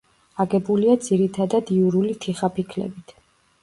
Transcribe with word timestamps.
აგებულია 0.45 0.95
ძირითადად 1.09 1.71
იურული 1.79 2.19
თიხაფიქლებით. 2.27 3.19